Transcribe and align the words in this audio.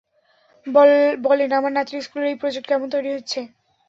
বলেন, 1.25 1.49
আমার 1.59 1.71
নাতির 1.73 2.03
স্কুলের 2.05 2.31
এই 2.31 2.37
প্রজেক্ট, 2.41 2.67
কেমন 2.67 2.87
তৈরি 2.93 3.09
হচ্ছে? 3.13 3.39